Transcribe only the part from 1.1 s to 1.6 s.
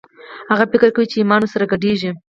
چې ایمان ور